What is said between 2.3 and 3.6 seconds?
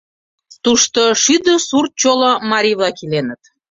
марий-влак иленыт.